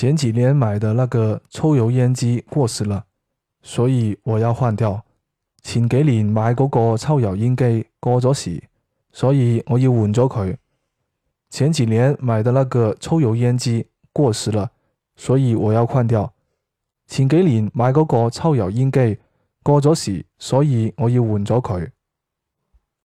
[0.00, 3.04] 前几年买的那个抽油烟机过时了，
[3.62, 5.04] 所以我要换掉。
[5.64, 8.62] 前几年买嗰个抽油烟机过咗时，
[9.12, 10.56] 所以我要换咗佢。
[11.50, 14.70] 前几年买的那个抽油烟机过时了，
[15.16, 16.32] 所以我要换掉。
[17.08, 19.18] 前几年买嗰个抽油烟机
[19.64, 21.90] 过咗时，所以我要换咗佢。